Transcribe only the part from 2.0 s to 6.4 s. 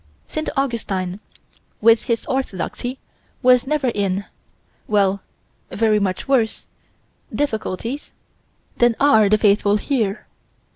his orthodoxy, was never in well, very much